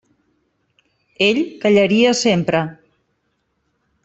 [1.25, 2.63] Ell callaria sempre.